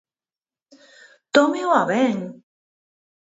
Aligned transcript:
¡Tómeo 1.35 1.69
a 1.79 1.83
ben! 1.91 2.17